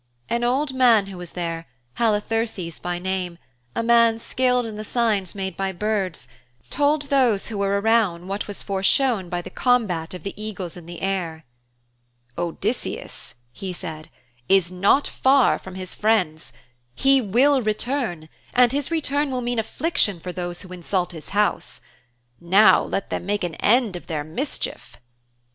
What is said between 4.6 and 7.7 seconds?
in the signs made by birds, told those who